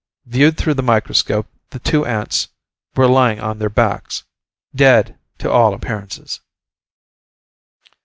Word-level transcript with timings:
Viewed 0.25 0.57
through 0.57 0.73
the 0.73 0.81
microscope, 0.81 1.45
the 1.69 1.77
two 1.77 2.07
ants 2.07 2.47
were 2.95 3.05
lying 3.05 3.39
on 3.39 3.59
their 3.59 3.69
backs... 3.69 4.23
dead, 4.75 5.19
to 5.37 5.51
all 5.51 5.75
appearances. 5.75 6.39